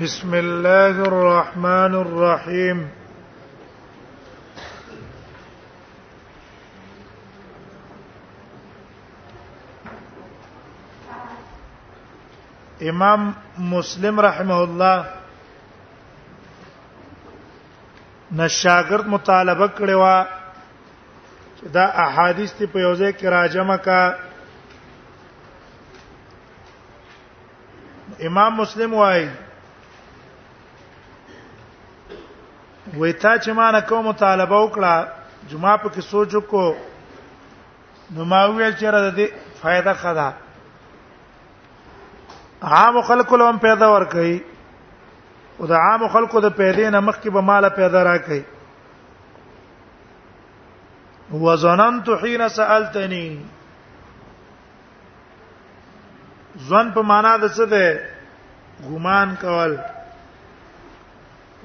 بسم 0.00 0.34
الله 0.34 0.96
الرحمن 1.04 1.94
الرحيم 2.00 2.78
امام 12.88 13.32
مسلم 13.58 14.20
رحمه 14.20 14.62
الله 14.64 15.04
نشاګرد 18.36 19.06
مطالبه 19.14 19.68
کړې 19.76 19.94
و 20.00 20.26
چې 21.60 21.66
دا 21.68 21.84
احادیث 22.06 22.52
په 22.72 22.78
یو 22.80 22.94
ځای 22.96 23.12
کې 23.12 23.24
راجمه 23.26 23.76
کا 23.76 24.00
امام 28.28 28.52
مسلم 28.56 28.94
وایي 28.94 29.28
وې 32.98 33.12
تا 33.12 33.36
چې 33.38 33.50
ما 33.56 33.70
نه 33.70 33.80
کوم 33.80 34.10
طالبه 34.22 34.56
وکړه 34.62 35.08
جمعه 35.50 35.76
په 35.76 35.88
کې 35.88 36.00
سوچ 36.00 36.32
کو 36.50 36.64
نو 38.14 38.24
ما 38.32 38.40
ویل 38.46 38.72
چې 38.72 38.86
را 38.94 39.00
دې 39.10 39.26
فائدہ 39.60 39.92
خدا 40.02 40.30
عام 42.72 43.00
خلکو 43.06 43.36
لوم 43.36 43.58
پیدا 43.58 43.86
ور 43.92 44.04
کوي 44.14 44.36
او 45.58 45.66
د 45.70 45.72
عام 45.84 46.06
خلکو 46.08 46.40
د 46.40 46.48
پیدې 46.48 46.90
نه 46.90 47.00
مخکې 47.00 47.28
به 47.36 47.40
مال 47.50 47.68
پیدا 47.76 48.02
را 48.10 48.16
کوي 48.28 48.42
وزننت 51.44 52.08
حين 52.22 52.48
سالتني 52.58 53.26
ځن 56.68 56.90
په 56.94 57.02
معنا 57.12 57.36
د 57.38 57.48
څه 57.48 57.64
ده 57.68 58.00
ګمان 58.88 59.34
کول 59.40 59.76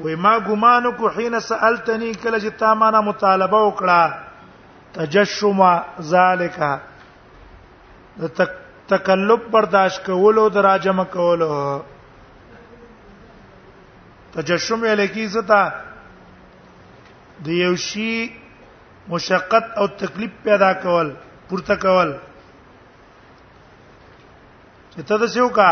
وای 0.04 0.16
ما 0.24 0.38
ګمان 0.48 0.92
کو 0.98 1.08
حين 1.18 1.36
سالتنی 1.40 2.12
کله 2.22 2.40
چې 2.40 2.50
تا 2.60 2.74
ما 2.82 2.90
نه 2.96 3.00
مطالبه 3.10 3.60
وکړه 3.68 4.02
تجشم 4.98 5.60
ذالک 6.10 6.58
د 8.20 8.24
تکلف 8.92 9.48
برداشت 9.56 10.06
کولو 10.06 10.48
دراجم 10.58 11.04
کولو 11.12 11.56
تجشم 14.34 14.84
الکی 14.92 15.28
زتا 15.34 15.68
د 17.46 17.50
یو 17.64 17.76
شی 17.88 18.28
مشقت 19.10 19.78
او 19.78 19.88
تکلیف 20.04 20.32
پیدا 20.44 20.72
کول 20.86 21.14
پورته 21.50 21.76
کول 21.82 22.14
چې 24.92 25.02
تدسیو 25.12 25.48
کا 25.60 25.70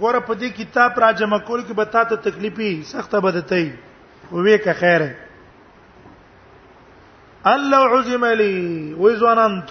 غوړه 0.00 0.20
په 0.28 0.34
دې 0.40 0.48
کتاب 0.58 0.92
را 1.02 1.10
جمع 1.18 1.38
کول 1.48 1.60
کې 1.66 1.74
به 1.74 1.84
تاسو 1.84 2.16
تکلیفي 2.26 2.70
سخته 2.90 3.20
بدتای 3.20 3.66
وې 4.44 4.58
که 4.64 4.72
خیره 4.78 5.10
الله 7.54 7.80
عزم 7.98 8.24
لي 8.42 8.54
وزننت 8.98 9.70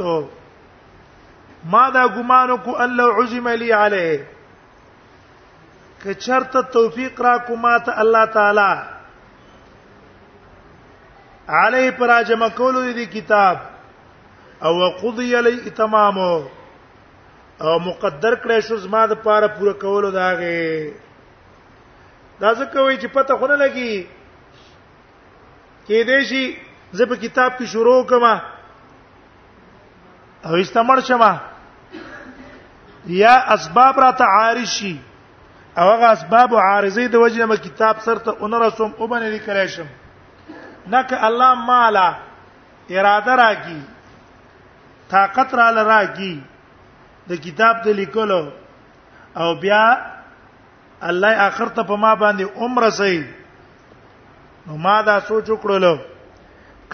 ما 1.74 1.90
دا 1.96 2.06
ګمانو 2.16 2.56
کو 2.68 2.72
الله 2.86 3.08
عزم 3.24 3.48
لي 3.50 3.72
عليه 3.72 4.20
که 6.04 6.14
چرته 6.14 6.62
توفیق 6.76 7.22
را 7.22 7.38
کو 7.48 7.56
ماته 7.56 8.00
الله 8.04 8.26
تعالی 8.38 8.72
علی 11.60 11.92
پر 11.98 12.12
جمع 12.28 12.48
کول 12.56 12.76
دې 12.96 13.08
کتاب 13.08 13.58
او 14.64 14.76
وقضي 14.82 15.42
لي 15.48 15.70
تمامو 15.70 16.34
او 17.66 17.80
مقدر 17.86 18.34
کړی 18.44 18.60
شو 18.68 18.76
زما 18.84 19.02
د 19.10 19.14
پاره 19.26 19.48
پوره 19.58 19.74
کولو 19.82 20.10
داغه 20.18 20.56
دا 22.42 22.52
ځکه 22.60 22.78
وای 22.82 22.98
چې 23.02 23.08
پته 23.18 23.38
خونه 23.42 23.56
لګي 23.56 24.08
کې 25.86 26.00
دې 26.10 26.20
شي 26.32 26.44
زه 27.00 27.06
په 27.14 27.22
کتاب 27.26 27.52
کې 27.58 27.66
شروع 27.66 28.04
کما 28.14 28.34
او 30.48 30.54
استمر 30.64 31.02
شمه 31.02 31.32
یا 33.22 33.36
اسباب 33.56 34.00
را 34.06 34.12
تعارشی 34.26 34.94
او 35.78 35.86
هغه 35.92 36.06
اسباب 36.12 36.56
عارضی 36.66 37.08
د 37.08 37.16
وجنه 37.26 37.46
م 37.56 37.64
کتاب 37.70 38.00
سرته 38.08 38.32
اونرسم 38.32 38.94
او 38.98 39.08
باندې 39.08 39.34
لیکل 39.36 39.68
شم 39.78 39.88
نک 40.94 41.14
الله 41.30 41.54
مالا 41.74 42.12
اراده 42.94 43.36
راکی 43.42 43.82
طاقت 45.14 45.54
را 45.60 45.70
لراکی 45.78 46.38
د 47.30 47.38
کتاب 47.44 47.76
ته 47.84 47.92
لیکلو 48.00 48.42
او 49.42 49.50
بیا 49.66 49.84
الله 51.10 51.34
اخر 51.50 51.68
ته 51.78 51.82
په 51.92 51.96
ما 52.06 52.12
باندې 52.24 52.46
عمر 52.56 52.84
سي 53.02 53.20
نو 54.68 54.74
ما 54.88 54.98
دا 55.10 55.18
سوچ 55.28 55.46
وکړلو 55.50 55.96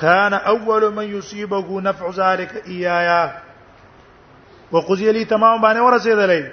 کان 0.02 0.34
اول 0.54 0.84
من 1.00 1.04
يصيبه 1.16 1.68
نفع 1.88 2.06
ذلك 2.20 2.52
ايايا 2.68 3.24
وقضي 4.72 5.08
لي 5.18 5.24
تمام 5.32 5.54
باندې 5.66 5.86
ورسېدلې 5.88 6.44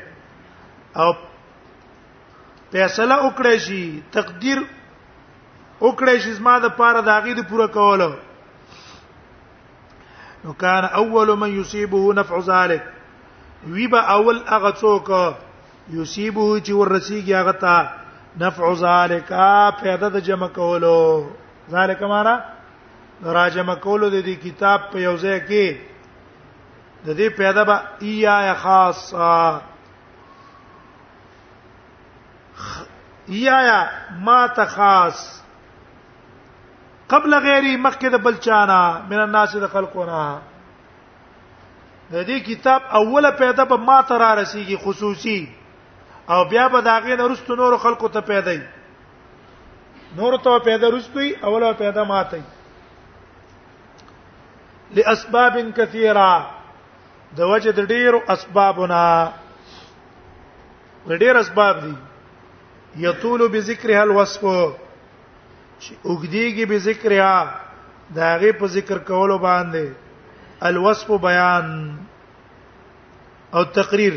او 0.96 1.08
فیصله 2.72 3.30
وکړې 3.30 3.56
شي 3.68 3.86
تقدیر 4.18 4.58
وکړې 5.80 6.18
شي 6.26 6.32
زما 6.40 6.54
د 6.64 6.66
پاره 6.80 7.00
د 7.00 7.08
هغه 7.18 7.32
د 7.38 7.40
پوره 7.52 7.66
کولو 7.78 8.10
نو 10.44 10.50
کان 10.64 10.84
اول 11.02 11.28
من 11.44 11.50
يصيبه 11.60 12.02
نفع 12.20 12.36
ذلك 12.50 12.82
وی 13.66 13.86
به 13.88 14.10
اول 14.12 14.40
هغه 14.48 14.70
څوک 14.80 15.10
یصيبه 15.92 16.46
چې 16.66 16.72
ورسیږي 16.72 17.34
هغه 17.34 17.52
ته 17.52 17.76
نفع 18.42 18.72
ذالکا 18.80 19.70
پیدا 19.80 20.08
د 20.14 20.22
جمع 20.28 20.46
کولو 20.54 20.96
ذالک 21.70 22.02
مارا 22.12 22.38
را 23.36 23.48
جمع 23.56 23.74
کولو 23.86 24.08
د 24.10 24.24
دې 24.26 24.36
کتاب 24.44 24.80
په 24.94 24.98
یو 25.00 25.16
ځای 25.16 25.38
کې 25.48 25.78
د 27.06 27.08
دې 27.18 27.28
پیدا 27.36 27.64
به 27.64 27.76
ایا 28.02 28.54
خاصه 28.54 29.60
یا 33.42 33.76
ما 34.24 34.40
تخاص 34.56 35.20
قبل 37.12 37.34
غیری 37.44 37.76
مخکې 37.76 38.08
د 38.12 38.16
بلچانا 38.26 38.80
من 39.10 39.18
الناس 39.20 39.56
د 39.62 39.66
خلقونه 39.76 40.24
د 42.12 42.24
دې 42.28 42.38
کتاب 42.46 42.80
اوله 43.00 43.30
پیدا 43.38 43.64
به 43.64 43.76
ما 43.76 44.00
ته 44.08 44.18
را 44.18 44.34
رسیږي 44.34 44.76
خصوصي 44.84 45.48
او 46.28 46.44
بیا 46.44 46.68
به 46.68 46.80
دا 46.80 46.98
غي 47.00 47.16
نورستو 47.16 47.56
نور 47.56 47.76
خلقو 47.76 48.08
ته 48.08 48.20
پیدا 48.20 48.50
وي 48.52 48.64
نور 50.16 50.38
ته 50.38 50.58
پیدا 50.58 50.88
رستوي 50.90 51.34
اوله 51.42 51.72
پیدا 51.72 52.04
ماته 52.04 52.40
لاسباب 54.96 55.58
كثيره 55.70 56.50
د 57.36 57.40
وجه 57.40 57.72
د 57.72 57.80
ډیرو 57.88 58.20
اسبابنا 58.28 59.32
ډیر 61.24 61.36
اسباب 61.36 61.80
دي 61.82 61.94
یطول 63.06 63.48
بذکرها 63.48 64.00
الوصف 64.00 64.42
چې 65.80 65.92
اوګدیږي 66.04 66.64
بذکرها 66.64 67.54
داغه 68.14 68.52
په 68.52 68.66
ذکر 68.66 68.98
کولو 69.08 69.38
باندې 69.38 69.94
الوصف 70.68 71.10
بیان 71.10 71.90
او 73.52 73.64
تقریر 73.64 74.14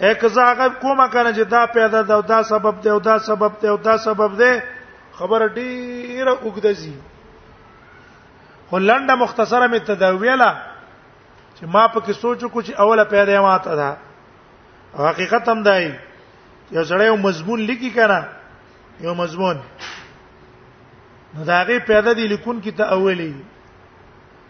اکزاغه 0.00 0.68
کومه 0.68 1.08
کنه 1.10 1.32
چې 1.32 1.48
دا 1.50 1.66
پیدا 1.66 2.02
دا 2.02 2.20
دا 2.20 2.42
سبب 2.42 2.80
دی 2.82 2.88
او 2.90 2.98
دا 2.98 3.18
سبب 3.18 3.52
دی 3.62 3.68
او 3.68 3.76
دا 3.76 3.96
سبب 3.98 4.36
دی 4.42 4.60
خبر 5.18 5.48
ډیره 5.48 6.38
وګدځي 6.44 6.92
هولنده 8.72 9.14
مختصره 9.14 9.66
می 9.66 9.80
تدویله 9.80 10.56
چې 11.58 11.64
ما 11.66 11.88
په 11.88 12.00
کې 12.00 12.12
سوچ 12.12 12.44
کو 12.44 12.62
چې 12.62 12.80
اوله 12.80 13.04
پیدا 13.04 13.40
ما 13.42 13.58
ته 13.58 13.76
ده 13.76 13.96
حقیقت 15.08 15.48
هم 15.48 15.62
دی 15.62 15.94
یو 16.70 16.82
سړی 16.84 17.02
یو 17.02 17.16
مضمون 17.16 17.60
لیکي 17.60 17.90
کنه 17.90 18.26
یو 19.00 19.14
مضمون 19.14 19.56
نو 21.34 21.44
دا 21.44 21.62
غي 21.64 21.78
پیدا 21.78 22.12
دی 22.12 22.26
لیکون 22.26 22.60
کې 22.64 22.74
ته 22.76 22.84
اولی 22.84 23.34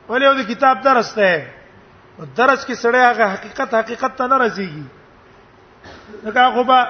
ولې 0.09 0.25
یو 0.25 0.35
د 0.41 0.47
کتاب 0.51 0.83
درس 0.85 1.13
ته 1.19 1.33
او 2.19 2.25
درس 2.37 2.65
کې 2.67 2.75
سړی 2.83 3.01
هغه 3.11 3.27
حقیقت 3.33 3.71
حقیقت 3.79 4.13
ته 4.21 4.27
نه 4.33 4.37
رسیږي 4.37 4.85
دا 6.37 6.47
خو 6.59 6.63
به 6.63 6.89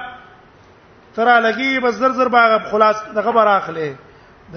ترا 1.15 1.33
لګي 1.45 1.79
بس 1.85 1.93
زر 2.03 2.11
زر 2.19 2.27
باغ 2.35 2.53
خلاص 2.73 2.97
د 3.17 3.21
خبر 3.29 3.47
اخلي 3.53 3.87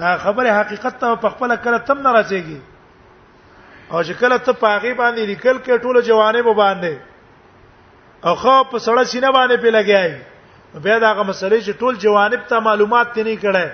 دا 0.01 0.13
خبره 0.27 0.51
حقیقت 0.59 0.99
ته 1.01 1.15
په 1.23 1.29
خپل 1.33 1.55
کله 1.65 1.77
تم 1.89 1.99
نه 2.07 2.11
رسیږي 2.21 2.59
او 3.91 4.03
چې 4.03 4.11
کله 4.21 4.37
ته 4.45 4.51
پاغي 4.51 4.93
باندې 4.93 5.19
لیکل 5.31 5.57
کې 5.57 5.83
ټوله 5.83 6.01
جوانه 6.11 6.41
باندې 6.41 6.93
او 8.25 8.35
خو 8.43 8.55
په 8.63 8.79
سړه 8.79 9.03
سینه 9.03 9.31
باندې 9.31 9.55
په 9.65 9.71
لګیای 9.71 10.13
بیا 10.87 10.97
دا 10.99 11.09
هغه 11.11 11.23
مسلې 11.31 11.59
چې 11.65 11.71
ټول 11.81 11.93
جوانب 12.05 12.41
ته 12.53 12.59
معلومات 12.69 13.13
تني 13.19 13.37
کړه 13.37 13.65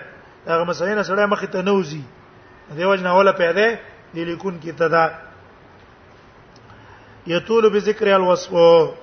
هغه 0.47 0.63
مسلې 0.65 0.93
نه 0.97 1.03
سړی 1.03 1.25
مخ 1.27 1.45
ته 1.45 1.61
نوزي 1.71 2.01
دیوژن 2.77 3.07
اوله 3.09 3.31
پیدا 3.37 3.69
للیکون 4.13 4.57
کی 4.61 4.71
تدا 4.77 5.01
یطول 7.27 7.69
بذکر 7.73 8.11
الوصف 8.13 8.51
ها 8.53 8.93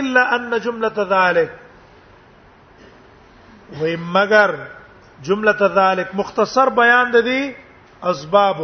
الا 0.00 0.22
ان 0.36 0.60
جمله 0.64 0.92
ذلك 1.12 1.50
وای 3.80 3.96
مگر 3.96 4.54
جمله 5.28 5.68
ذلك 5.78 6.14
مختصر 6.20 6.68
بیان 6.78 7.10
د 7.16 7.18
دې 7.26 7.42
اسباب 8.12 8.58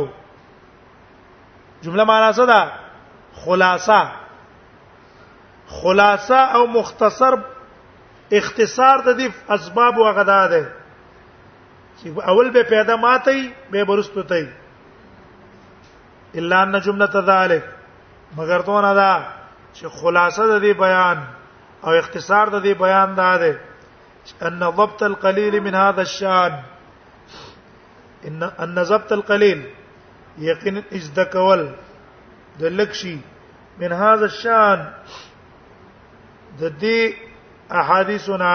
جمله 1.82 2.04
معنا 2.12 2.30
څه 2.32 2.46
ده 2.52 2.60
خلاصه 3.44 4.00
خلاصه 5.82 6.38
او 6.56 6.62
مختصر 6.78 7.38
اختصار 8.42 8.96
د 9.10 9.18
دې 9.20 9.26
اسباب 9.60 9.94
او 10.00 10.12
غدا 10.20 10.42
ده 10.56 10.64
چې 11.98 12.06
اول 12.34 12.48
به 12.58 12.62
پیدا 12.74 12.94
ماتي 13.06 13.40
به 13.70 13.80
برستو 13.94 14.22
تي 14.34 14.44
الا 16.34 16.62
ان 16.62 16.80
جمله 16.80 17.10
ذلك 17.14 17.76
مگر 18.36 18.60
تو 18.66 18.80
نه 18.82 18.94
دا 19.00 19.14
چې 19.74 19.86
خلاصه 19.98 20.42
د 20.50 20.52
دې 20.62 20.72
بیان 20.84 21.18
او 21.84 21.90
اختصار 21.98 22.46
د 22.54 22.56
دې 22.66 22.72
بیان 22.82 23.08
دا 23.16 23.32
ده 23.42 23.52
ان 24.48 24.60
ضبط 24.78 25.00
القليل 25.08 25.54
من 25.66 25.74
هذا 25.80 26.00
الشان 26.02 26.52
ان 28.30 28.42
ان 28.66 28.76
ضبط 28.92 29.10
القليل 29.18 29.60
يقين 30.46 30.76
ازدکول 31.00 31.62
د 32.60 32.64
لکشي 32.64 33.16
من 33.84 33.92
هذا 34.04 34.24
الشان 34.28 34.78
د 36.60 36.72
دې 36.80 37.14
احاديثنا 37.82 38.54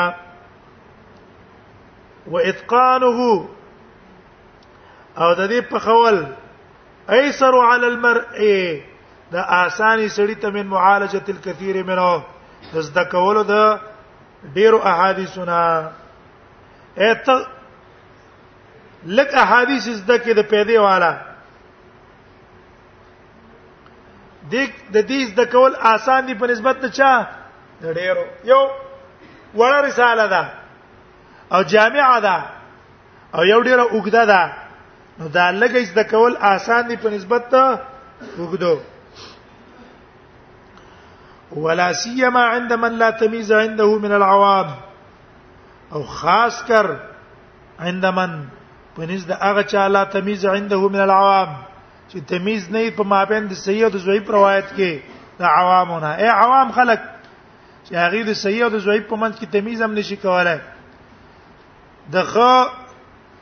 واتقانه 2.28 3.20
او 5.18 5.34
د 5.34 5.48
دې 5.48 5.64
په 5.72 5.78
خول 5.88 6.18
ایسر 7.16 7.54
علی 7.72 7.86
المرء 7.86 8.80
دا 9.32 9.42
آسانی 9.62 10.08
سړی 10.10 10.36
ته 10.42 10.50
من 10.50 10.68
معالجه 10.68 11.22
الکثیر 11.28 11.84
منه 11.84 12.26
زده 12.88 13.04
کولو 13.14 13.44
د 13.48 13.80
ډیرو 14.58 14.78
احادیثونه 14.78 15.92
اته 16.98 17.48
لک 19.20 19.34
احادیث 19.44 19.88
زده 19.90 20.20
کې 20.20 20.34
د 20.34 20.40
پیدې 20.52 20.78
والا 20.88 21.12
د 24.52 24.68
د 24.94 24.98
دې 25.08 25.24
زده 25.32 25.46
کول 25.56 25.76
آسان 25.96 26.26
دي 26.28 26.36
په 26.44 26.48
نسبت 26.54 26.82
ته 26.86 26.90
چا 27.00 27.12
د 27.82 27.86
ډیرو 28.02 28.26
یو 28.54 28.62
وړه 29.56 29.82
رساله 29.90 30.28
ده 30.28 30.50
او 31.58 31.64
جامعه 31.76 32.20
ده 32.30 32.38
او 33.36 33.46
یو 33.46 33.62
ډیره 33.62 33.92
وګړه 33.92 34.32
ده 34.34 34.42
نو 35.20 35.28
دا 35.36 35.50
لګیز 35.62 35.92
د 35.98 36.10
کول 36.12 36.34
آسان 36.54 36.88
دي 36.90 36.96
په 37.04 37.10
نسبت 37.16 37.44
ته 37.52 37.80
وګدو 38.40 38.76
ولا 41.66 41.92
سيما 42.04 42.44
عند 42.56 42.74
من 42.84 42.94
لا 43.04 43.10
تمييز 43.24 43.52
عنده 43.60 43.88
من 44.06 44.12
العوام 44.20 44.68
او 45.98 46.04
خاص 46.20 46.64
کر 46.68 46.88
عند 47.90 48.06
من 48.20 48.32
پنځ 48.98 49.26
د 49.34 49.44
هغه 49.48 49.64
چا 49.76 49.88
لا 49.96 50.04
تمييز 50.16 50.46
عنده 50.54 50.88
من 50.96 51.02
العوام 51.08 51.50
چې 52.12 52.18
تمييز 52.34 52.70
نه 52.72 52.92
په 52.98 53.04
مابین 53.14 53.48
د 53.52 53.62
صحیح 53.66 53.84
او 53.86 53.90
د 53.94 53.98
ضعیف 54.08 54.30
روایت 54.38 54.68
کې 54.78 55.00
د 55.40 55.42
عوامونه 55.54 56.16
اے 56.22 56.28
عوام 56.38 56.72
خلک 56.80 57.02
چې 57.90 57.96
هغه 57.96 58.24
د 58.32 58.40
صحیح 58.42 58.64
او 58.68 58.74
د 58.76 58.80
ضعیف 58.88 59.08
په 59.14 59.22
منځ 59.24 59.38
کې 59.40 59.48
تمييز 59.52 59.82
هم 59.82 59.94
نشي 60.02 60.16
کولای 60.16 60.60
دغه 62.16 62.52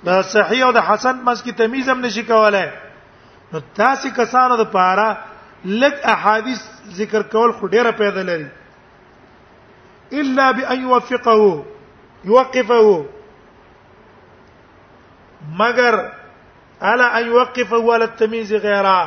د 0.06 0.08
صحیح 0.34 0.62
او 0.66 0.72
د 0.78 0.80
حسن 0.88 1.16
مس 1.26 1.40
کی 1.46 1.52
تمیز 1.62 1.86
هم 1.90 2.00
نشي 2.06 2.24
کولای 2.32 2.68
نو 3.52 3.58
تاسو 3.80 4.08
کسانو 4.18 4.54
د 4.62 4.64
پاره 4.76 5.08
لک 5.84 5.96
احادیث 6.14 6.60
ذکر 6.98 7.22
کول 7.36 7.50
خو 7.60 7.66
ډیره 7.74 7.92
پیدا 8.02 8.22
لري 8.30 8.48
الا 10.24 10.46
بان 10.58 10.78
يوفقه 10.82 11.36
يوقفه 12.32 12.88
مگر 15.62 15.94
الا 16.92 17.08
ان 17.20 17.26
يوقفه 17.28 17.84
على 17.94 18.04
التمييز 18.04 18.54
غيره 18.54 19.00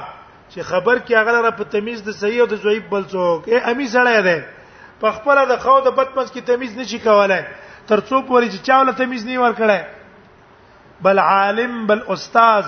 چې 0.53 0.61
خبر 0.73 0.97
کې 0.99 1.15
هغه 1.15 1.41
را 1.49 1.53
په 1.61 1.65
تمیز 1.77 1.99
د 2.09 2.11
صحیح 2.23 2.41
او 2.43 2.47
د 2.55 2.57
ضعیف 2.65 2.83
بل 2.97 3.05
څوک 3.13 3.39
اے 3.53 3.59
امی 3.75 3.89
سره 3.95 4.13
ده 4.29 4.39
په 5.05 5.11
خپل 5.21 5.39
د 5.53 5.55
خو 5.65 5.77
د 5.87 5.89
بدمنس 6.01 6.29
کې 6.35 6.41
تمیز 6.51 6.73
نشي 6.81 6.99
کولای 7.07 7.43
تر 7.93 8.01
څو 8.01 8.17
پورې 8.29 8.47
چې 8.53 8.63
چاوله 8.71 8.93
تمیز 9.03 9.23
نه 9.31 9.37
ور 9.45 9.53
کړای 9.63 9.81
بل 11.01 11.19
عالم 11.19 11.87
بل 11.87 12.03
استاد 12.09 12.65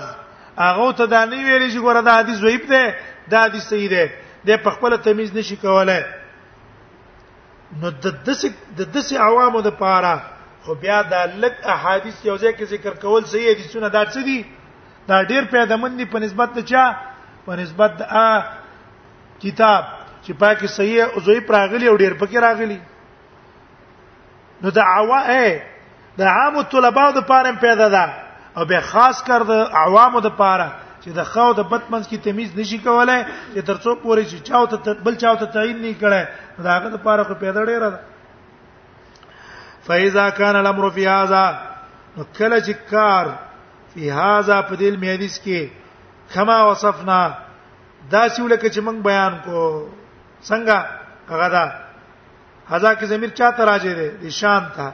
هغه 0.59 0.91
ته 0.91 1.05
دا 1.05 1.25
نه 1.25 1.35
ویلې 1.37 1.69
چې 1.73 1.77
ګوره 1.79 2.01
دا 2.01 2.17
حدیث 2.19 2.37
ضعیف 2.37 2.69
دی 2.71 2.83
دا 3.31 3.43
حدیث 3.45 3.63
صحیح 3.67 3.89
دی 3.89 4.05
د 4.47 4.63
خپل 4.75 4.95
تمیز 5.03 5.33
نشي 5.35 5.55
کولای 5.61 6.03
نو 7.81 7.89
د 8.03 8.23
دسه 8.29 8.51
د 8.77 8.91
دسه 8.95 9.17
عوامو 9.19 9.61
د 9.67 9.77
پاره 9.81 10.15
خو 10.63 10.73
بیا 10.81 11.01
دا 11.11 11.25
لک 11.41 11.53
احادیث 11.75 12.25
یو 12.25 12.35
ځای 12.37 12.53
کې 12.53 12.63
ذکر 12.73 12.93
کول 13.03 13.25
صحیح 13.33 13.55
دي 13.57 13.63
سونه 13.73 13.87
دا 13.87 14.05
څه 14.05 14.23
دي 14.23 14.45
دا 15.07 15.23
ډیر 15.23 15.43
پیدا 15.51 15.75
مندي 15.83 16.05
په 16.05 16.19
نسبت 16.25 16.53
ته 16.55 16.61
چا 16.71 16.85
په 17.45 17.55
نسبت 17.61 17.97
د 17.99 18.01
کتاب 19.43 19.83
چې 20.23 20.31
پاکي 20.39 20.67
صحیح 20.67 21.03
او 21.03 21.19
زوی 21.25 21.39
پراغلی 21.51 21.87
او 21.87 21.95
ډیر 21.97 22.13
پکې 22.13 22.37
راغلی 22.47 22.79
نو 24.63 24.69
دا 24.69 24.81
عوامه 24.81 25.61
د 26.17 26.21
عام 26.33 26.61
طلباو 26.71 27.11
د 27.15 27.23
پاره 27.27 27.51
پیدا 27.61 27.87
ده 27.95 28.20
او 28.57 28.65
به 28.65 28.81
خاص 28.81 29.23
کر 29.23 29.41
د 29.49 29.51
عوامو 29.83 30.19
د 30.27 30.29
پاره 30.39 30.69
چې 31.03 31.09
د 31.19 31.21
خاو 31.31 31.53
د 31.53 31.61
بدمنځ 31.71 32.05
کې 32.09 32.17
تمیز 32.27 32.49
نشي 32.59 32.77
کولای 32.85 33.19
چې 33.55 33.61
ترڅو 33.69 33.91
پورې 34.03 34.23
چې 34.31 34.37
چاو 34.47 34.65
ته 34.71 34.93
بل 35.05 35.15
چاو 35.23 35.35
ته 35.41 35.45
تعین 35.55 35.77
نه 35.81 35.93
کړي 36.01 36.23
دا 36.63 36.71
هغه 36.77 36.89
د 36.95 36.97
پاره 37.05 37.23
خو 37.23 37.33
پیدا 37.43 37.61
ډیره 37.69 37.89
ده 37.93 37.99
فاذا 39.87 40.29
كان 40.29 40.55
الامر 40.55 40.89
في 40.95 41.07
هذا 41.07 41.43
نو 42.17 42.23
کله 42.23 42.57
چې 42.61 42.75
کار 42.89 43.25
په 43.95 44.13
هاذا 44.13 44.61
په 44.61 44.75
دې 44.75 45.03
حدیث 45.13 45.39
کې 45.41 45.67
کما 46.33 46.57
وصفنا 46.69 47.21
دا 48.11 48.23
چې 48.29 48.39
ولکه 48.39 48.69
چې 48.69 48.79
موږ 48.79 48.97
بیان 49.09 49.39
کو 49.45 49.87
څنګه 50.43 50.85
هغه 51.33 51.47
دا 51.55 51.65
هاذا 52.69 52.95
کې 52.95 53.03
زمير 53.13 53.29
چاته 53.29 53.65
راځي 53.65 54.19
دي 54.21 54.31
شان 54.31 54.63
ته 54.75 54.93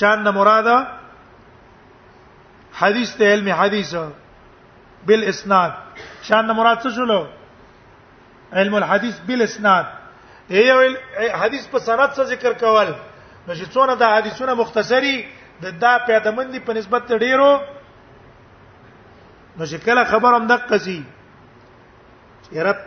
شان 0.00 0.22
نه 0.22 0.30
مراده 0.30 0.78
حدیث 2.80 3.14
ته 3.16 3.24
علم 3.32 3.48
حدیث 3.48 3.94
بل 5.06 5.22
اسناد 5.28 5.72
شان 6.22 6.52
مراد 6.56 6.78
څه 6.82 6.90
شلو 6.96 7.26
علم 8.52 8.74
الحديث 8.74 9.18
بل 9.26 9.42
اسناد 9.42 9.84
ایو 10.60 10.96
حدیث 11.42 11.66
په 11.72 11.78
سند 11.86 12.10
څه 12.16 12.22
ذکر 12.32 12.52
کول 12.64 12.88
نو 13.46 13.54
چې 13.54 13.66
څونه 13.74 13.92
د 14.00 14.02
حدیثونو 14.12 14.52
مختصری 14.60 15.16
د 15.62 15.64
دا 15.84 15.92
پیدمندي 16.10 16.60
په 16.68 16.72
نسبت 16.78 17.02
ته 17.12 17.16
ډیرو 17.24 17.52
نو 19.58 19.66
چې 19.66 19.76
کله 19.86 20.02
خبر 20.12 20.32
هم 20.36 20.44
د 20.50 20.52
قصي 20.70 21.00
چې 22.42 22.56
رب 22.68 22.78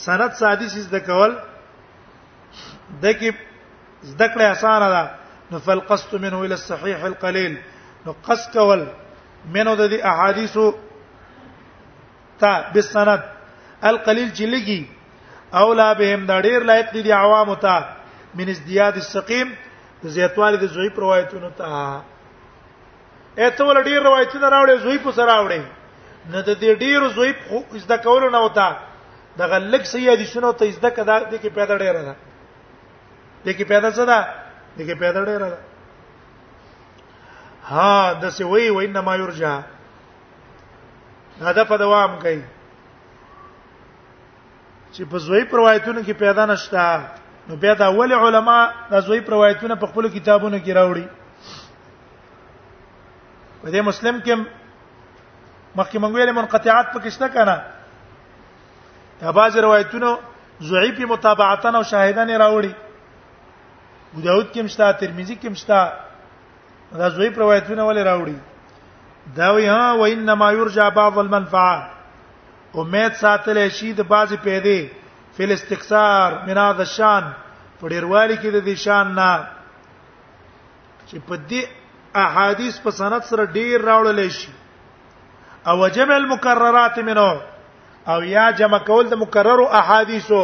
سند 0.00 0.32
حدیث 0.46 0.74
د 0.96 0.98
کول 1.10 1.32
د 3.02 3.06
کې 3.12 3.34
ذکر 4.24 4.40
اسانه 4.48 4.88
ده 4.94 5.04
نو 5.52 5.56
فالقصد 5.68 6.12
منه 6.26 6.36
الى 6.44 6.54
الصحيح 6.62 6.98
القليل 7.12 7.52
نو 8.06 8.12
قص 8.26 8.46
کول 8.52 8.84
منو 9.54 9.74
د 9.76 9.82
دې 9.92 9.98
احادیثو 10.10 10.70
تا 12.40 12.50
بسند 12.74 13.20
القلیل 13.90 14.28
جلگی 14.40 14.80
اولا 15.62 15.92
بهم 16.00 16.26
دا 16.30 16.40
ډیر 16.46 16.64
لایق 16.70 16.92
دي 16.96 17.12
عوام 17.12 17.54
ته 17.54 17.84
من 18.40 18.48
ازدیاد 18.56 18.96
السقیم 19.02 19.54
زیاتوال 20.14 20.56
د 20.62 20.72
زوی 20.76 20.88
روایتونو 21.04 21.50
ته 21.58 21.84
اته 23.38 23.64
ول 23.64 23.82
ډیر 23.84 24.02
روایتونه 24.02 24.48
راوړې 24.48 24.76
زوی 24.82 24.98
په 25.04 25.12
سره 25.18 25.26
راوړې 25.26 25.62
نه 26.32 26.40
د 26.42 26.48
دې 26.60 26.72
ډیر 26.82 27.08
زوی 27.08 27.32
په 27.44 27.78
زده 27.84 27.96
کولو 28.08 28.30
نه 28.30 28.38
وتا 28.46 28.68
د 29.42 29.52
غلک 29.52 29.86
سیادي 29.92 30.26
شنو 30.32 30.52
ته 30.62 30.70
زده 30.78 30.90
کدا 30.98 31.18
د 31.20 31.30
کې 31.34 31.48
پیدا 31.48 31.78
ډیر 31.84 32.02
نه 32.02 32.16
د 33.44 33.48
کې 33.48 33.62
پیدا 33.62 33.90
څه 33.90 34.04
ده 34.06 34.34
د 34.78 34.80
کې 34.80 34.94
پیدا 35.06 35.24
ډیر 35.30 35.40
نه 35.48 35.58
ها 37.70 38.14
د 38.22 38.28
څه 38.36 38.44
وی 38.52 38.64
وای 38.70 38.86
نه 38.94 39.00
ما 39.06 39.14
یورجا 39.20 39.52
هدف 41.40 41.68
دوام 41.84 42.20
کوي 42.24 42.42
چې 44.94 45.02
په 45.12 45.18
زوی 45.26 45.44
پروایتونو 45.52 46.00
کې 46.00 46.12
پیدا 46.24 46.46
نشتا 46.46 46.84
نو 47.48 47.56
بیا 47.62 47.74
دا 47.80 47.88
ول 47.96 48.12
علما 48.18 48.58
د 48.90 49.00
زوی 49.06 49.20
پروایتونو 49.30 49.76
په 49.76 49.86
خپل 49.92 50.08
کتابونو 50.18 50.56
کې 50.56 50.72
راوړي 50.72 51.06
په 53.62 53.68
دې 53.70 53.80
مسلم 53.88 54.20
کې 54.20 54.46
مخکې 55.78 55.98
مونږ 55.98 56.14
ویل 56.14 56.32
منقطعات 56.32 56.92
پکشته 56.94 57.28
کنه 57.28 57.56
دا 59.20 59.30
باز 59.36 59.56
روایتونو 59.56 60.16
ضعیف 60.70 61.00
متابعتن 61.16 61.74
او 61.76 61.82
شاهدان 61.90 62.28
راوړي 62.28 62.72
ابو 64.12 64.20
داود 64.26 64.48
کې 64.52 64.62
مشتا 64.64 64.92
ترمذی 64.92 65.36
کې 65.42 65.48
مشتا 65.50 65.80
دا 66.98 67.08
زوی 67.14 67.28
روایتونه 67.28 67.82
ولې 67.82 68.02
راوړي 68.08 69.34
دا 69.36 69.50
وی 69.54 69.66
ها 69.66 69.96
و 70.00 70.06
انما 70.10 70.50
یرجع 70.58 70.88
بعض 70.98 71.16
المنفعه 71.18 71.90
امید 72.82 73.12
ساتل 73.22 73.62
شي 73.78 73.92
د 74.00 74.10
بعضی 74.12 74.36
پیدې 74.44 75.32
فل 75.38 75.52
استکثار 75.54 76.32
من 76.50 76.58
هذا 76.64 76.82
الشان 76.84 77.32
په 77.80 77.88
ډیروالي 77.88 78.36
کې 78.42 78.54
د 78.56 78.66
دې 78.68 78.84
شان 78.84 79.10
نه 79.14 79.44
چې 81.06 81.16
په 81.30 81.38
دې 81.48 81.62
احادیث 82.26 82.78
په 82.86 82.90
سند 83.00 83.22
سره 83.32 83.46
ډیر 83.58 83.84
راوړل 83.90 84.30
شي 84.38 84.48
او 85.68 85.76
وجمع 85.84 86.16
المکررات 86.20 86.98
منه 87.12 87.28
او 88.12 88.22
یا 88.36 88.48
جمع 88.56 88.78
کول 88.86 89.06
د 89.10 89.14
مکررو 89.26 89.66
احادیثو 89.82 90.42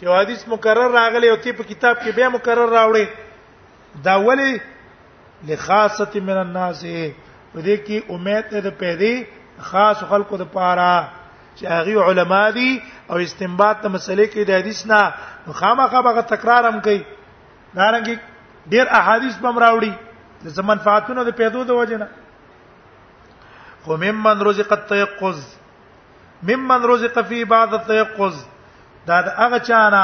چې 0.00 0.04
حدیث 0.20 0.46
مکرر 0.52 0.90
راغلی 1.00 1.28
او 1.30 1.36
تی 1.42 1.52
په 1.56 1.62
کتاب 1.72 1.98
کې 1.98 2.08
به 2.14 2.28
مکرر 2.38 2.68
راوړي 2.78 3.06
دا 4.06 4.14
ولی 4.30 4.52
لخاصه 5.48 6.10
من 6.28 6.36
الناس 6.44 6.80
په 7.54 7.60
دې 7.62 7.76
کې 7.86 7.98
امید 8.14 8.50
ده 8.64 8.70
په 8.80 8.96
دې 9.00 9.64
خاص 9.70 10.02
خلقو 10.12 10.36
د 10.42 10.46
پاره 10.56 10.94
چې 11.56 11.64
هغه 11.70 12.04
علما 12.08 12.44
دي 12.58 12.82
او 13.10 13.16
استنباط 13.18 13.76
د 13.82 13.86
مسلې 13.94 14.26
کې 14.32 14.42
د 14.48 14.50
حدیث 14.60 14.86
نه 14.86 15.00
خامخا 15.60 16.00
به 16.06 16.22
تکرار 16.34 16.64
هم 16.70 16.80
کوي 16.80 17.00
دا 17.74 17.90
رنګ 17.92 18.18
ډیر 18.72 18.86
احادیث 19.00 19.34
بم 19.44 19.58
راوړي 19.64 19.92
د 20.44 20.56
زمن 20.58 20.78
فاتونو 20.84 21.24
د 21.24 21.30
پیدو 21.36 21.64
د 21.68 21.76
وجنه 21.80 22.06
خو 23.84 23.96
ممن 24.00 24.40
رزق 24.46 24.72
التيقظ 24.72 25.40
ممن 26.48 26.82
رزق 26.92 27.18
فی 27.28 27.44
بعض 27.44 27.74
التيقظ 27.78 28.34
دا 29.06 29.20
د 29.22 29.28
هغه 29.38 29.58
چانه 29.58 30.02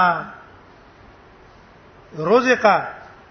رزقه 2.30 2.76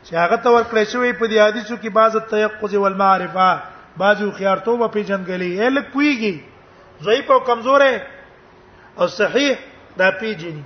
چې 0.10 0.18
هغه 0.26 0.38
ته 0.44 0.50
ورکړې 0.58 0.84
شوی 0.92 1.10
په 1.20 1.26
دې 1.32 1.38
حدیثو 1.48 1.76
کې 1.82 1.90
بعض 1.98 2.14
التيقظ 2.20 2.72
والمعرفه 2.84 3.48
بعضو 4.04 4.28
خيارتوبه 4.38 4.86
په 4.94 5.00
جنګلي 5.10 5.50
یې 5.58 5.70
لک 5.76 5.86
پويږي 5.96 6.36
ضعیف 7.08 7.28
او 7.34 7.40
کمزورې 7.50 7.94
او 9.00 9.06
صحیح 9.16 9.54
دا 10.00 10.08
پیجني 10.22 10.64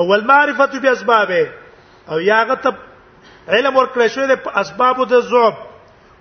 اول 0.00 0.20
معرفت 0.30 0.72
به 0.86 0.90
اسبابه 0.96 1.42
او 2.10 2.16
یاغه 2.30 2.54
ته 2.64 2.70
علم 3.48 3.74
ورکړې 3.76 4.06
شوی 4.16 4.26
د 4.32 4.34
اسبابو 4.64 5.02
د 5.12 5.14
ذوب 5.30 5.54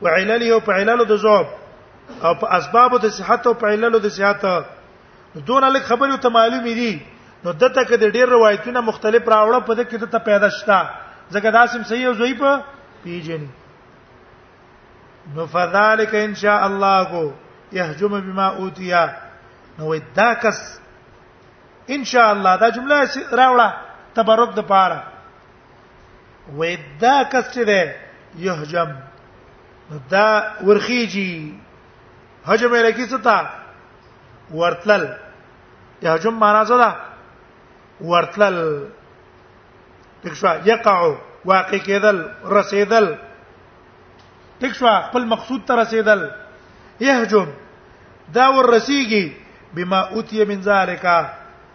وعلله 0.05 0.51
په 0.67 0.71
علالو 0.73 1.03
د 1.13 1.15
ذوب 1.25 1.47
او 2.23 2.33
په 2.43 2.47
اسبابو 2.59 2.95
د 3.07 3.09
صحت 3.17 3.41
او 3.51 3.55
په 3.65 3.69
علالو 3.77 3.99
د 4.05 4.07
صحت 4.19 4.41
دونه 5.35 5.67
لک 5.69 5.83
خبرې 5.83 6.17
ته 6.27 6.31
معلومې 6.37 6.73
دي 6.81 6.93
نو 7.45 7.51
دته 7.51 7.83
کې 7.83 7.95
د 8.01 8.03
ډیر 8.15 8.27
روایتونه 8.33 8.81
مختلف 8.89 9.23
راوړه 9.33 9.59
په 9.69 9.73
دې 9.79 9.83
کې 9.87 9.97
دته 10.03 10.17
پیدا 10.27 10.49
شتا 10.57 10.77
ځکه 11.35 11.47
دا 11.55 11.63
سم 11.73 11.83
صحیح 11.89 12.05
او 12.07 12.13
ضعیف 12.19 12.41
پیژني 13.03 13.49
نو 15.35 15.41
فذلک 15.55 16.13
ان 16.21 16.33
شاء 16.43 16.61
الله 16.69 16.97
کو 17.15 17.23
يهجم 17.77 18.13
بما 18.29 18.47
اوتیا 18.63 19.03
نو 19.79 19.85
دا 20.21 20.31
کس 20.45 20.59
ان 21.95 22.01
شاء 22.11 22.29
الله 22.31 22.53
دا 22.63 22.67
جمله 22.79 22.97
راوړه 23.31 23.73
تبرک 24.19 24.51
د 24.59 24.61
پاره 24.73 24.99
وې 26.57 26.77
دا 27.05 27.17
کس 27.33 27.45
چې 27.53 27.59
ده 27.71 27.81
يهجم 28.47 28.91
دا 30.11 30.43
ورخیږي 30.61 31.53
هجم 32.45 32.71
یې 32.75 32.81
لکې 32.89 33.05
څه 33.11 33.17
تا 33.23 33.37
ورتل 34.59 35.03
يهجم 36.05 36.33
معنا 36.45 36.61
څه 36.69 36.75
ده 36.83 36.91
ورتل 38.03 38.83
تکشوا 40.23 40.53
یقع 40.65 40.99
واقع 41.45 41.77
کېدل 41.85 42.17
رسیدل 42.57 43.13
تکشوا 44.59 44.93
خپل 45.01 45.23
مقصود 45.33 45.61
ته 45.67 45.75
رسیدل 45.81 46.25
يهجم 46.99 47.47
دا 48.35 48.47
ور 48.57 48.69
رسیږي 48.79 49.31
بما 49.75 49.99
اوتی 50.15 50.43
من 50.51 50.61
ذالک 50.63 51.05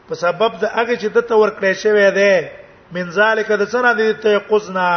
په 0.08 0.14
سبب 0.25 0.52
د 0.61 0.64
هغه 0.78 0.97
چې 0.97 1.06
د 1.16 1.20
تور 1.32 1.49
کړی 1.61 1.73
شوی 1.73 2.11
دی 2.11 2.49
من 2.99 3.11
ذالک 3.18 3.49
د 3.62 3.68
سره 3.75 3.92
د 3.99 4.12
تيقظنا 4.23 4.88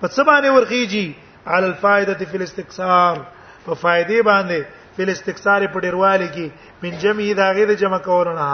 په 0.00 0.08
څه 0.08 0.24
باندې 0.24 0.48
ورخیږي 0.48 1.14
علی 1.54 1.66
الفائده 1.72 2.24
فی 2.30 2.36
الاستکثار 2.40 3.18
په 3.66 3.74
فائدې 3.82 4.22
باندې 4.22 4.62
فی 4.96 5.02
الاستکثار 5.08 5.66
په 5.74 5.80
ډیروالی 5.88 6.28
کې 6.28 6.50
من 6.86 6.98
جمعی 7.04 7.34
داغه 7.42 7.64
د 7.72 7.82
جمع 7.84 7.98
کولو 8.08 8.32
نه 8.40 8.48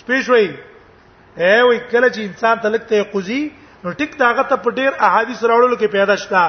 سپیشوي 0.00 0.46
اے 1.40 1.52
وای 1.62 1.78
کله 1.90 2.08
چې 2.14 2.20
انسان 2.24 2.56
تلکته 2.64 3.02
قضی 3.12 3.40
نو 3.84 3.92
ټیک 4.00 4.12
داغه 4.20 4.42
ته 4.52 4.56
په 4.64 4.70
ډیر 4.78 4.90
احادیث 5.08 5.40
راوړلو 5.42 5.76
کې 5.76 5.86
پیدا 5.92 6.14
شتا 6.24 6.42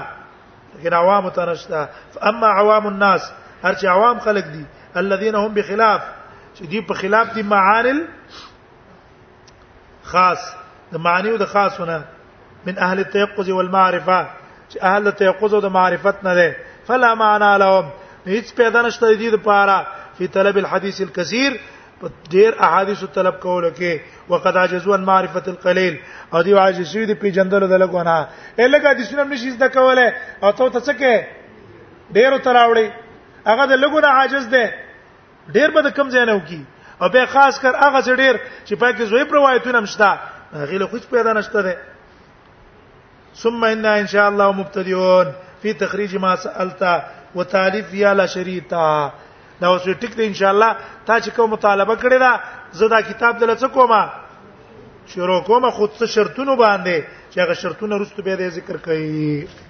لیکن 0.76 0.94
عوام 1.00 1.30
ته 1.30 1.46
نشتا 1.52 1.84
اما 2.32 2.48
عوام 2.62 2.88
الناس 2.88 3.30
هر 3.64 3.74
چې 3.74 3.86
عوام 3.96 4.20
خلق 4.28 4.46
دي 4.56 4.64
الذين 5.04 5.36
هم 5.42 5.52
بخلاف 5.60 6.02
چې 6.56 6.62
دي 6.74 6.82
په 6.90 6.94
خلاف 7.04 7.34
دي 7.36 7.44
معانل 7.54 8.02
خاص 10.14 10.42
د 10.94 11.04
معنی 11.08 11.30
او 11.34 11.38
د 11.44 11.52
خاصونه 11.56 12.00
من 12.66 12.78
اهل 12.78 13.00
التيقظ 13.00 13.50
والمعرفه 13.50 14.20
چې 14.70 14.84
اهل 14.84 15.08
التيقظ 15.12 15.54
او 15.54 15.62
د 15.68 15.76
معرفت 15.78 16.24
نه 16.30 16.34
ده 16.36 16.56
فلا 16.90 17.14
معنى 17.24 17.54
لهم 17.58 17.90
هیڅ 18.32 18.54
پیدا 18.60 18.82
نشته 18.90 19.14
دي 19.24 19.32
د 19.38 19.46
پاره 19.48 19.78
په 20.20 20.28
طلب 20.36 20.58
الحديث 20.64 21.02
الكثير 21.08 21.60
په 22.04 22.12
ډیر 22.36 22.52
احادیث 22.68 23.02
طلب 23.18 23.36
کول 23.46 23.66
کې 23.76 24.30
وقد 24.32 24.58
عجزوا 24.62 24.96
عن 25.00 25.04
معرفه 25.10 25.44
القليل 25.52 25.96
او 26.34 26.42
دی 26.48 26.54
عاجز 26.64 26.92
شوی 26.94 27.06
دی 27.12 27.16
پیجندل 27.22 27.66
د 27.74 27.80
لګونه 27.84 28.16
الګا 28.60 28.88
حدیثونه 28.96 29.24
نشي 29.30 29.52
زده 29.56 29.68
کوله 29.68 30.08
او 30.44 30.52
ته 30.58 30.68
ته 30.74 30.80
څه 30.88 30.94
کې 31.04 32.12
ډیر 32.18 32.38
تراوړي 32.38 32.92
هغه 33.52 33.66
د 33.72 33.80
لګونه 33.84 34.08
عاجز 34.18 34.48
دی 34.56 34.66
ډیر 35.58 35.72
به 35.78 35.92
کم 36.02 36.10
ځای 36.18 36.26
نه 36.32 36.36
وکی 36.42 36.62
او 37.02 37.10
به 37.16 37.26
خاص 37.38 37.60
کر 37.66 37.76
هغه 37.86 38.02
چې 38.02 38.12
ډیر 38.24 38.42
چې 38.66 38.74
پاک 38.84 39.02
زوی 39.14 39.24
پر 39.32 39.36
روایتونه 39.42 39.80
مشتا 39.88 40.12
هغه 40.54 40.78
له 40.84 40.88
خوښ 40.94 41.10
پیدا 41.16 41.34
نشته 41.42 41.62
ده 41.62 41.78
ثم 43.44 43.64
ان 43.72 43.86
ان 43.96 44.08
شاء 44.16 44.26
الله 44.34 44.52
مبتدئون 44.62 45.34
في 45.62 45.74
تخريج 45.86 46.16
ما 46.28 46.36
سالت 46.48 46.84
وتاليف 47.36 47.94
يا 48.06 48.14
لا 48.14 48.26
شريطه 48.38 48.84
دا 49.64 49.70
اوس 49.74 49.84
ټیک 50.02 50.14
دی 50.18 50.24
ان 50.28 50.34
شاء 50.40 50.50
الله 50.54 50.72
تا 51.08 51.16
چې 51.24 51.30
کوم 51.36 51.50
مطالبه 51.56 51.96
کړی 52.02 52.20
دا 52.24 52.32
زه 52.80 52.88
دا 52.94 53.00
کتاب 53.10 53.34
دلته 53.40 53.56
څه 53.62 53.68
کومه 53.78 54.02
شروع 55.16 55.42
کومه 55.50 55.70
خود 55.78 55.92
څه 56.00 56.06
شرطونه 56.16 56.54
باندې 56.64 56.96
چې 57.32 57.38
هغه 57.44 57.54
شرطونه 57.62 57.96
رسټ 58.02 58.18
به 58.26 58.50
ذکر 58.58 58.78
کړي 58.88 59.63